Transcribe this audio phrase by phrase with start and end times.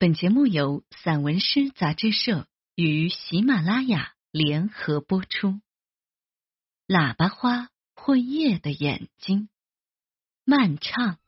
[0.00, 5.60] 本节目由散文诗杂志社与喜马拉雅联合播出。
[6.88, 9.50] 喇叭花或夜的眼睛，
[10.46, 11.18] 漫唱。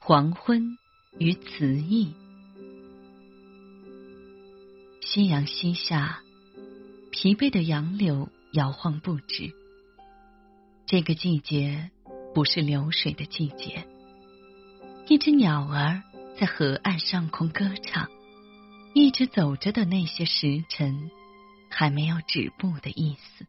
[0.00, 0.76] 黄昏
[1.20, 2.14] 与词意，
[5.02, 6.20] 夕阳西下，
[7.12, 9.54] 疲惫的杨柳摇晃不止。
[10.84, 11.92] 这个季节
[12.34, 13.86] 不是流水的季节。
[15.10, 16.02] 一只鸟儿
[16.38, 18.10] 在河岸上空歌唱，
[18.92, 21.10] 一直走着的那些时辰，
[21.70, 23.46] 还没有止步的意思。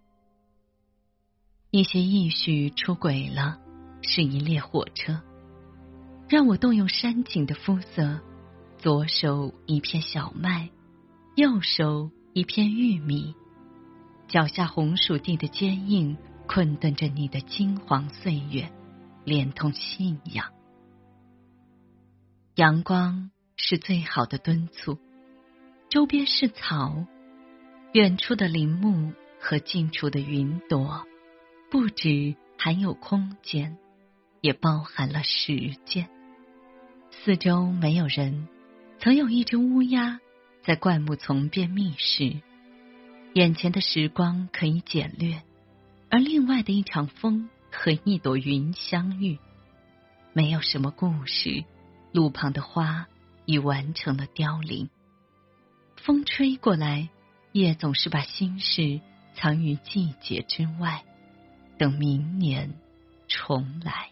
[1.69, 3.59] 一些意绪出轨了，
[4.01, 5.21] 是一列火车，
[6.29, 8.21] 让我动用山景的肤色，
[8.77, 10.69] 左手一片小麦，
[11.35, 13.35] 右手一片玉米，
[14.29, 16.15] 脚下红薯地的坚硬，
[16.47, 18.71] 困顿着你的金黄岁月，
[19.25, 20.53] 连同信仰。
[22.59, 24.97] 阳光是最好的敦促，
[25.87, 27.05] 周边是草，
[27.93, 31.07] 远处的林木和近处的云朵，
[31.71, 33.77] 不止含有空间，
[34.41, 36.09] 也包含了时间。
[37.11, 38.49] 四周没有人，
[38.99, 40.19] 曾有一只乌鸦
[40.61, 42.41] 在灌木丛边觅食。
[43.35, 45.41] 眼前的时光可以简略，
[46.09, 49.39] 而另外的一场风和一朵云相遇，
[50.33, 51.63] 没有什么故事。
[52.11, 53.07] 路旁的花
[53.45, 54.89] 已完成了凋零，
[55.95, 57.09] 风吹过来，
[57.51, 59.01] 夜总是把心事
[59.35, 61.03] 藏于季节之外，
[61.77, 62.73] 等明年
[63.27, 64.11] 重来。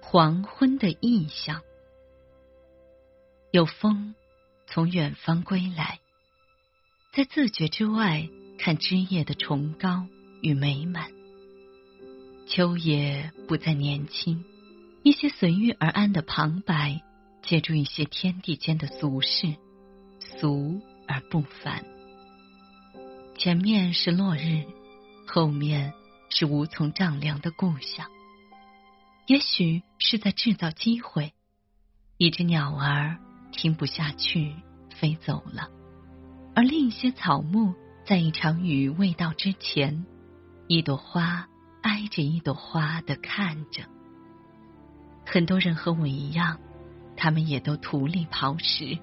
[0.00, 1.62] 黄昏的意象，
[3.52, 4.14] 有风
[4.66, 6.00] 从远方归来，
[7.12, 10.06] 在自觉之外看枝叶的崇高
[10.42, 11.19] 与美满。
[12.50, 14.44] 秋也不再年轻，
[15.04, 17.00] 一些随遇而安的旁白，
[17.44, 19.54] 借助一些天地间的俗事，
[20.18, 21.84] 俗而不凡。
[23.38, 24.64] 前面是落日，
[25.28, 25.92] 后面
[26.28, 28.08] 是无从丈量的故乡。
[29.28, 31.32] 也许是在制造机会，
[32.16, 33.18] 一只鸟儿
[33.52, 34.56] 听不下去，
[34.96, 35.70] 飞走了；
[36.56, 40.04] 而另一些草木，在一场雨未到之前，
[40.66, 41.46] 一朵花。
[41.82, 43.84] 挨着一朵花的看着，
[45.24, 46.58] 很多人和我一样，
[47.16, 48.98] 他们也都土里刨食。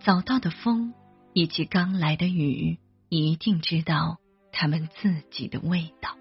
[0.00, 0.92] 早到的风
[1.32, 2.78] 以及刚来的雨，
[3.08, 4.18] 一定知道
[4.52, 6.16] 他们自己的味道。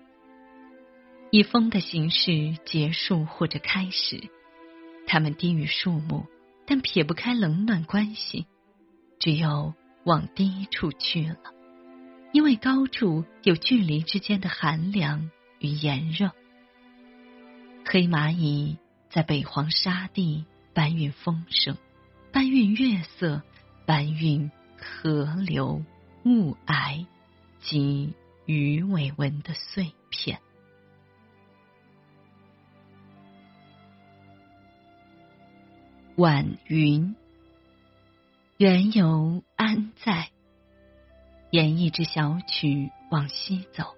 [1.32, 4.30] 以风的形式结束或者开始，
[5.08, 6.28] 他们低于树木，
[6.66, 8.46] 但撇不开冷暖关系，
[9.20, 9.74] 只有
[10.06, 11.38] 往低处去了，
[12.32, 15.30] 因为高处有距离之间的寒凉。
[15.64, 16.30] 与炎热，
[17.86, 18.78] 黑蚂蚁
[19.10, 20.44] 在北黄沙地
[20.74, 21.78] 搬运风声，
[22.34, 23.42] 搬运月色，
[23.86, 25.82] 搬运河流
[26.26, 27.06] 雾霭
[27.62, 28.14] 及
[28.46, 30.42] 鱼尾纹的碎片。
[36.18, 37.16] 晚云，
[38.58, 40.30] 缘由安在？
[41.52, 43.96] 演一支小曲往西走。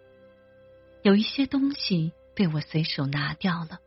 [1.06, 3.78] 有一些东西被我随手拿掉了，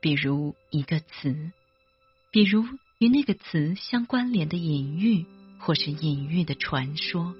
[0.00, 1.52] 比如一个词，
[2.32, 2.64] 比如
[2.98, 5.24] 与那个词相关联的隐喻，
[5.60, 7.36] 或是隐喻的传说，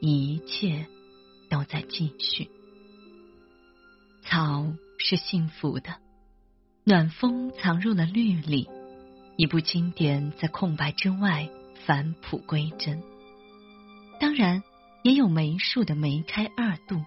[0.00, 0.86] 一切
[1.50, 2.48] 都在继续。
[4.22, 5.96] 草是幸福的，
[6.84, 8.70] 暖风藏入了绿里，
[9.36, 11.46] 一部经典在空白之外
[11.84, 13.02] 返璞归真。
[14.18, 14.62] 当然，
[15.02, 17.04] 也有梅树的梅开二度。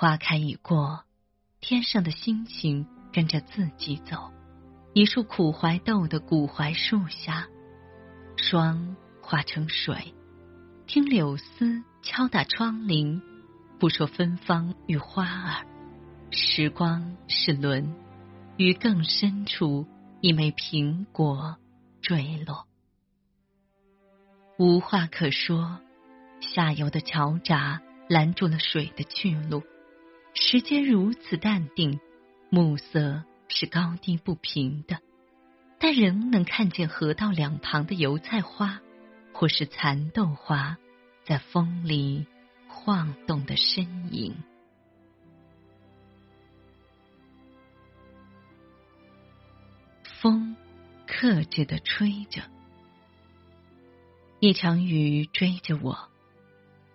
[0.00, 1.02] 花开已过，
[1.60, 4.30] 天上的星星跟着自己走。
[4.94, 7.48] 一束苦槐豆的古槐树下，
[8.36, 10.14] 霜化成水，
[10.86, 13.20] 听柳丝敲打窗棂。
[13.80, 15.66] 不说芬芳与花儿，
[16.30, 17.92] 时光是轮，
[18.56, 19.84] 于更深处，
[20.20, 21.56] 一枚苹果
[22.00, 22.68] 坠落。
[24.60, 25.80] 无话可说，
[26.40, 29.64] 下游的桥闸拦住了水的去路。
[30.40, 32.00] 时间如此淡定，
[32.48, 35.00] 暮色是高低不平的，
[35.78, 38.80] 但仍能看见河道两旁的油菜花，
[39.34, 40.78] 或是蚕豆花，
[41.24, 42.26] 在风里
[42.68, 44.36] 晃动的身影。
[50.20, 50.56] 风
[51.06, 52.42] 克制的吹着，
[54.40, 56.08] 一场雨追着我，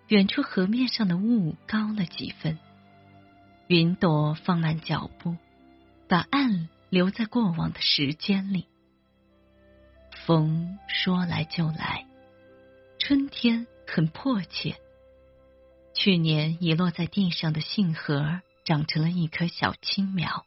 [0.07, 2.57] 远处河面上的雾高了几分。
[3.73, 5.35] 云朵放慢脚步，
[6.07, 8.67] 把岸留在过往的时间里。
[10.27, 12.05] 风说来就来，
[12.99, 14.75] 春天很迫切。
[15.95, 20.45] 去年遗落在地上的杏核长成了一棵小青苗，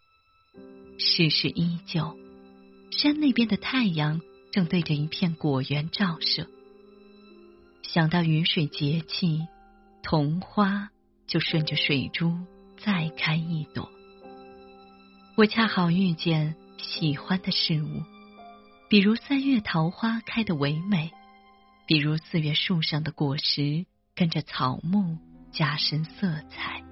[0.96, 2.17] 世事依旧。
[2.93, 4.20] 山那边的太阳
[4.52, 6.46] 正对着一片果园照射。
[7.82, 9.49] 想到雨水节气，
[10.05, 10.90] 桐花
[11.26, 12.38] 就顺着水珠
[12.86, 13.90] 再开一朵。
[15.36, 18.04] 我恰好遇见喜欢的事物，
[18.88, 21.10] 比如三月桃花开的唯美，
[21.88, 25.18] 比如四月树上的果实跟着草木
[25.50, 26.84] 加深色彩。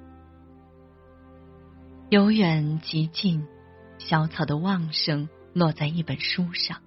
[2.10, 3.46] 由远及近，
[3.98, 6.82] 小草的旺盛落在一本书上，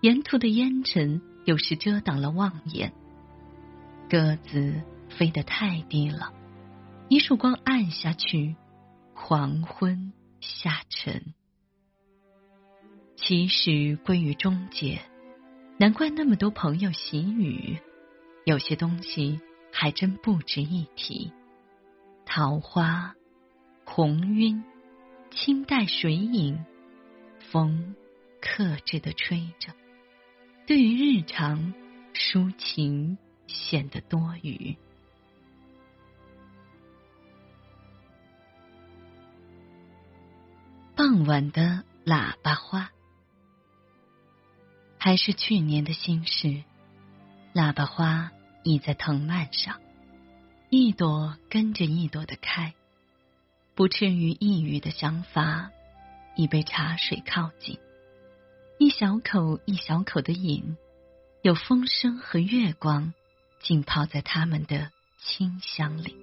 [0.00, 2.94] 沿途的烟尘有时遮挡了望眼。
[4.08, 4.80] 鸽子
[5.10, 6.32] 飞得太低了，
[7.12, 8.56] 一束光暗下去，
[9.12, 11.34] 黄昏下沉。
[13.16, 15.02] 其实归于终结，
[15.78, 17.76] 难怪那么多朋友喜雨。
[18.46, 21.30] 有些东西还真不值一提。
[22.24, 23.14] 桃花、
[23.84, 24.64] 红晕、
[25.30, 26.64] 清带水影，
[27.40, 27.94] 风
[28.40, 29.74] 克制的吹着。
[30.66, 31.74] 对于日常
[32.14, 33.18] 抒情。
[33.48, 34.74] 显得多余。
[41.12, 42.90] 傍晚的喇叭花，
[44.96, 46.64] 还是去年的心事。
[47.52, 48.30] 喇叭花
[48.62, 49.78] 倚在藤蔓上，
[50.70, 52.72] 一朵跟着一朵的开。
[53.74, 55.70] 不至于抑郁的想法，
[56.34, 57.78] 一杯茶水靠近，
[58.78, 60.78] 一小口一小口的饮，
[61.42, 63.12] 有风声和月光。
[63.60, 66.16] 浸泡在他们的清香里，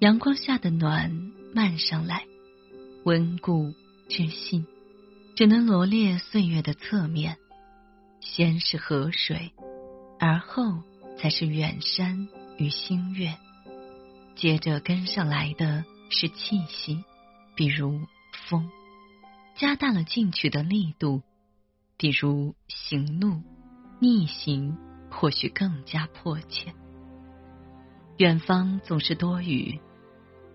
[0.00, 2.26] 阳光下的暖漫上来，
[3.04, 3.72] 温故
[4.08, 4.66] 知新，
[5.34, 7.36] 只能罗列岁月的侧面。
[8.20, 9.52] 先是河水，
[10.18, 10.82] 而后
[11.18, 13.36] 才是远山与星月，
[14.34, 17.04] 接着跟上来的是气息，
[17.54, 18.00] 比如
[18.48, 18.68] 风，
[19.56, 21.22] 加大了进取的力度，
[21.96, 23.42] 比如行路
[24.00, 24.76] 逆行。
[25.08, 26.74] 或许更加迫切。
[28.18, 29.80] 远方总是多雨，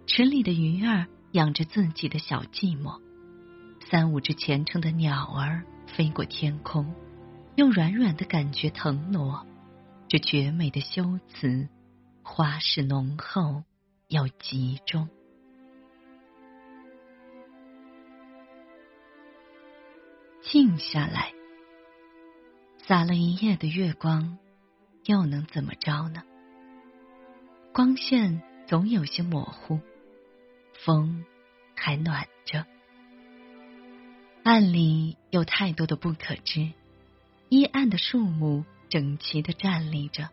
[0.05, 3.00] 池里的鱼儿养着自己的小寂寞。
[3.91, 6.95] 三五只虔诚的鸟儿飞过天空，
[7.57, 9.45] 用软软的感觉腾挪。
[10.07, 11.67] 这绝美的修辞，
[12.23, 13.65] 花式浓厚
[14.07, 15.09] 又集中。
[20.41, 21.33] 静下来，
[22.77, 24.37] 洒了一夜的月光。
[25.03, 26.23] 又能怎么着呢？
[27.73, 29.81] 光线总有些模糊，
[30.85, 31.25] 风
[31.75, 32.65] 还暖着，
[34.43, 36.71] 暗里有太多的不可知。
[37.49, 40.29] 阴暗的树木整齐的站立着，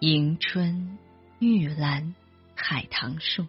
[0.00, 0.98] 迎春、
[1.38, 2.14] 玉兰、
[2.56, 3.46] 海棠树，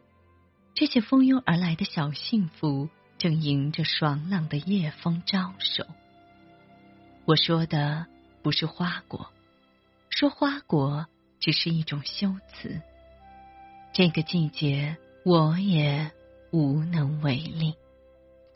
[0.76, 5.86] 这些蜂拥而来的小幸福，正迎着爽朗的夜风招手。
[7.26, 8.06] 我说的
[8.44, 9.32] 不是花果。
[10.10, 11.08] 说花果
[11.40, 12.82] 只是一种修辞，
[13.94, 16.12] 这个季节我也
[16.52, 17.76] 无能为力。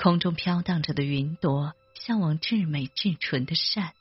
[0.02, 3.94] 空中飘荡着的云朵，向往至美至纯的善。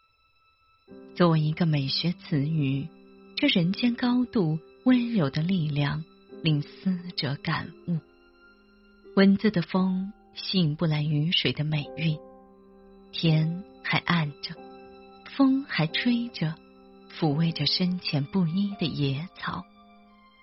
[1.15, 2.89] 作为一个美学词语，
[3.37, 6.03] 这人间高度温柔的力量，
[6.43, 7.99] 令思者感悟。
[9.15, 12.19] 文字的风吸引不来雨水的美韵，
[13.13, 14.55] 天还暗着，
[15.37, 16.55] 风还吹着。
[17.19, 19.67] 抚慰着深浅不一的野草，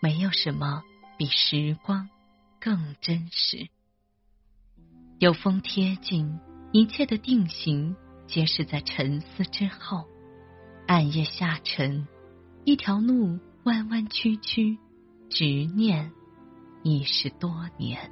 [0.02, 0.84] 没有什么
[1.18, 2.08] 比时光
[2.60, 3.70] 更真实。
[5.20, 6.40] 有风贴近，
[6.72, 7.96] 一切的定型
[8.28, 10.06] 皆是在沉思之后。
[10.86, 12.08] 暗夜下沉，
[12.64, 14.78] 一条路弯弯曲曲，
[15.30, 15.44] 执
[15.76, 16.12] 念
[16.84, 18.12] 已是多年。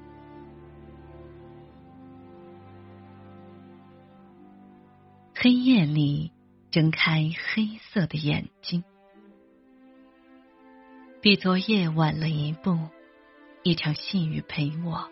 [5.33, 6.31] 黑夜里。
[6.71, 8.83] 睁开黑色的眼睛，
[11.21, 12.77] 比昨夜晚了一步。
[13.63, 15.09] 一场细雨陪我，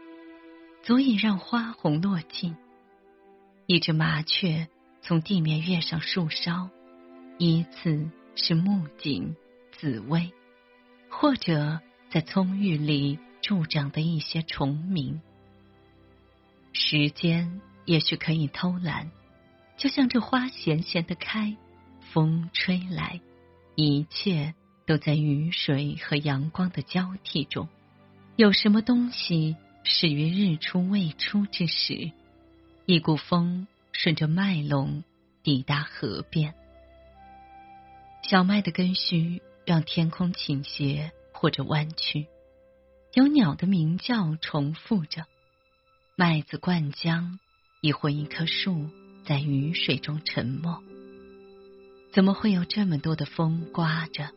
[0.84, 2.56] 足以让花红落尽。
[3.66, 4.68] 一只麻雀
[5.02, 6.70] 从地面跃上树梢，
[7.38, 9.36] 依次是木槿、
[9.72, 10.34] 紫薇，
[11.10, 15.22] 或者在葱郁里助长的一些虫鸣。
[16.74, 19.10] 时间也许可以偷懒。
[19.78, 21.56] 就像这花闲闲的开，
[22.12, 23.22] 风吹来，
[23.76, 24.54] 一切
[24.86, 27.68] 都在雨水和阳光的交替中。
[28.36, 32.12] 有什么东西始于日出未出之时，
[32.86, 35.04] 一股风顺着麦垄
[35.44, 36.54] 抵达河边。
[38.24, 42.28] 小麦的根须让天空倾斜或者弯曲，
[43.14, 45.26] 有鸟的鸣叫重复着。
[46.16, 47.38] 麦子灌浆，
[47.82, 48.90] 亦或一棵树
[49.26, 50.82] 在雨水中沉默。
[52.14, 54.30] 怎么会有这么多的风刮着？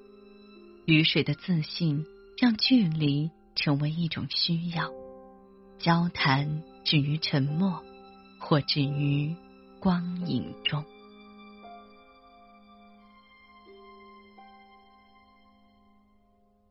[0.87, 2.05] 雨水的自信
[2.37, 4.91] 让距离成为一种需要，
[5.79, 7.83] 交谈止于沉默，
[8.39, 9.35] 或止于
[9.79, 10.85] 光影中。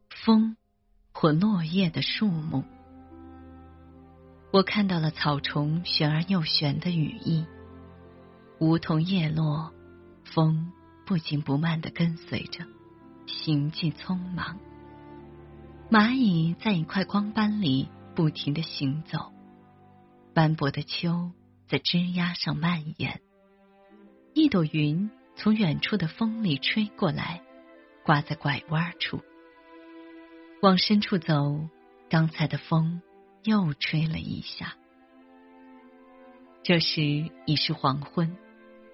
[0.09, 0.57] 风，
[1.13, 2.63] 或落叶的树木。
[4.51, 7.45] 我看到了草丛悬而又悬的羽翼，
[8.59, 9.71] 梧桐叶落，
[10.23, 10.71] 风
[11.05, 12.65] 不紧不慢的跟随着，
[13.27, 14.57] 行迹匆忙。
[15.91, 19.33] 蚂蚁在一块光斑里不停的行走，
[20.33, 21.31] 斑驳的秋
[21.67, 23.21] 在枝桠上蔓延。
[24.33, 27.43] 一朵云从远处的风里吹过来，
[28.05, 29.21] 挂在拐弯处。
[30.61, 31.67] 往深处走，
[32.09, 33.01] 刚才的风
[33.43, 34.75] 又吹了一下。
[36.63, 38.37] 这时已是黄昏，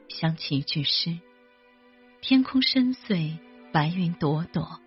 [0.09, 1.19] 想起一句诗：
[2.21, 3.37] 天空深邃，
[3.71, 4.81] 白云朵朵，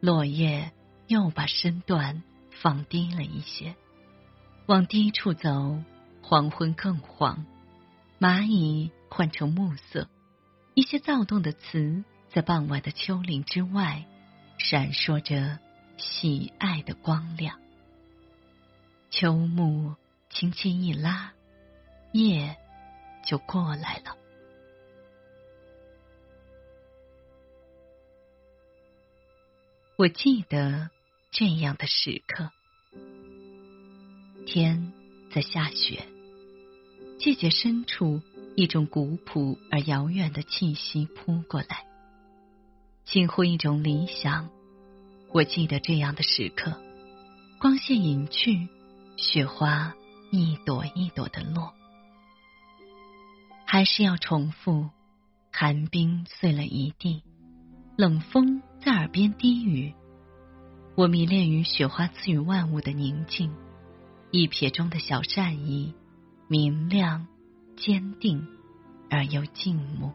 [0.00, 0.70] 落叶
[1.08, 2.22] 又把身段
[2.60, 3.74] 放低了一些。
[4.66, 5.82] 往低处走，
[6.22, 7.44] 黄昏更黄，
[8.18, 10.08] 蚂蚁换成暮色，
[10.74, 14.04] 一些躁动的词在傍晚的丘陵之外
[14.58, 15.58] 闪烁着。
[15.96, 17.60] 喜爱的光亮，
[19.10, 19.96] 秋木
[20.30, 21.34] 轻轻一拉，
[22.12, 22.56] 夜
[23.22, 24.16] 就过来了。
[29.98, 30.88] 我记得
[31.32, 32.50] 这样的时刻：
[34.46, 34.92] 天
[35.32, 36.04] 在下雪，
[37.20, 38.20] 季节深处，
[38.56, 41.86] 一种古朴而遥远的气息扑过来，
[43.04, 44.50] 近乎一种理想。
[45.32, 46.82] 我记得这样的时刻，
[47.60, 48.68] 光线隐去，
[49.16, 49.94] 雪花
[50.32, 51.72] 一朵一朵的落，
[53.64, 54.90] 还是要重复。
[55.52, 57.22] 寒冰碎了一地，
[57.96, 59.94] 冷风在耳边低语。
[61.00, 63.54] 我迷恋于雪花赐予万物的宁静，
[64.30, 65.94] 一瞥中的小善意，
[66.46, 67.26] 明亮、
[67.74, 68.46] 坚定
[69.08, 70.12] 而又静穆。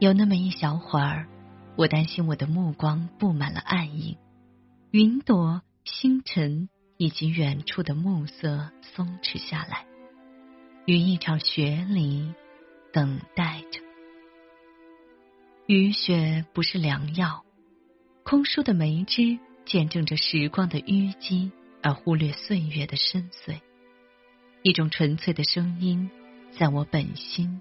[0.00, 1.28] 有那么一小会儿。
[1.76, 4.18] 我担心我的目光布满了暗影，
[4.90, 9.86] 云朵、星辰以及远处的暮色松弛下来，
[10.86, 12.34] 于一场雪里
[12.92, 13.80] 等待着。
[15.66, 17.44] 雨雪不是良药，
[18.24, 21.50] 空疏的梅枝见证着时光的淤积，
[21.82, 23.60] 而忽略岁月的深邃。
[24.62, 26.10] 一种纯粹的声音，
[26.52, 27.60] 在我本心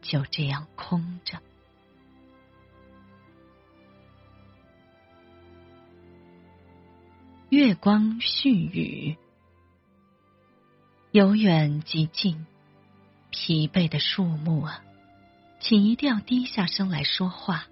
[0.00, 1.38] 就这样空着。
[7.48, 9.16] 月光絮语，
[11.10, 12.46] 由远及近，
[13.30, 14.82] 疲惫的树木啊，
[15.60, 17.66] 请一定要低下声来说话。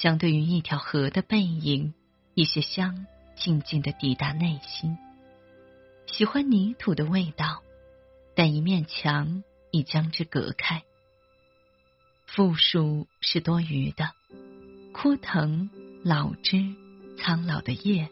[0.00, 1.92] 相对于一条河的背影，
[2.34, 4.96] 一些香静静的抵达内心。
[6.06, 7.64] 喜欢泥土的味道，
[8.36, 10.84] 但一面墙已将之隔开。
[12.26, 14.12] 复数是多余的，
[14.92, 15.68] 枯藤、
[16.04, 16.76] 老枝、
[17.18, 18.08] 苍老的叶。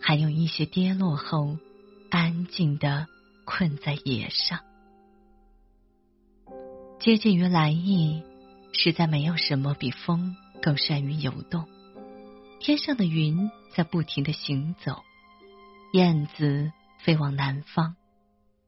[0.00, 1.56] 还有一些跌落后，
[2.10, 3.06] 安静的
[3.44, 4.58] 困在野上。
[6.98, 8.24] 接近于来意，
[8.72, 11.68] 实在没有什么比风更善于游动。
[12.60, 15.02] 天上的云在不停的行走，
[15.92, 17.96] 燕子飞往南方。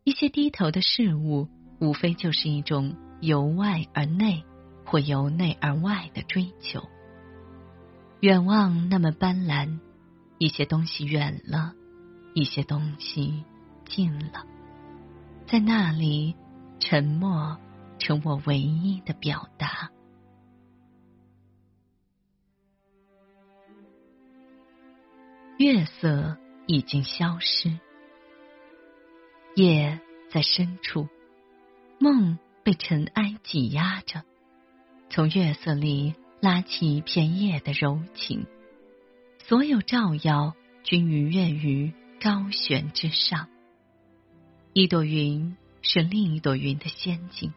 [0.02, 1.48] 一些低头的事物，
[1.80, 4.44] 无非就是一种由外而内，
[4.84, 6.82] 或由内而外的追求。
[8.20, 9.78] 远望那么斑斓。
[10.36, 11.72] 一些东西远了，
[12.34, 13.44] 一些东西
[13.86, 14.44] 近了，
[15.46, 16.34] 在那里，
[16.80, 17.56] 沉默
[18.00, 19.90] 成我唯一的表达。
[25.64, 27.78] 月色已经消失，
[29.56, 29.98] 夜
[30.30, 31.08] 在深处，
[31.98, 34.24] 梦被尘埃挤压着，
[35.08, 38.44] 从月色里拉起一片夜的柔情。
[39.38, 43.48] 所有照耀均愉悦于高悬之上。
[44.74, 47.54] 一朵云是另一朵云的仙境，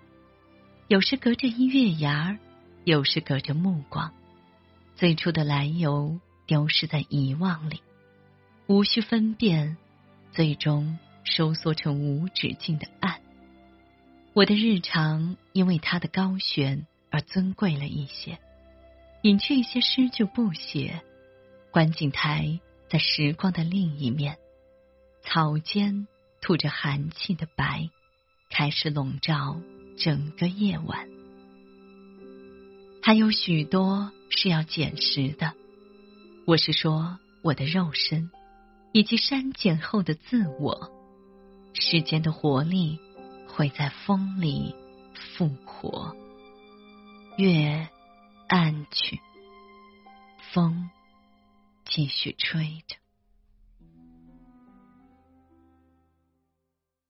[0.88, 2.40] 有时隔着一月牙儿，
[2.86, 4.14] 有时隔着目光。
[4.96, 7.82] 最初的来由丢失在遗忘里，
[8.68, 9.78] 无需分辨，
[10.34, 13.22] 最终收缩成无止境的暗。
[14.34, 18.40] 我的日常因为它的高悬而尊贵了一些，
[19.22, 21.02] 隐去一些诗就不写。
[21.72, 22.60] 观景台
[22.90, 24.38] 在时光的另一面，
[25.22, 26.06] 草间
[26.42, 27.90] 吐着寒气的白，
[28.50, 29.62] 开始笼罩
[29.98, 31.08] 整个夜晚。
[33.02, 35.54] 还有许多是要捡拾的，
[36.46, 38.30] 我是说我的肉身，
[38.92, 40.92] 以及删减后的自我。
[41.74, 43.00] 世间的活力
[43.48, 44.76] 会在风里
[45.14, 46.16] 复活。
[47.38, 47.88] 月
[48.48, 49.20] 暗去，
[50.54, 50.90] 风
[51.86, 52.96] 继续吹着。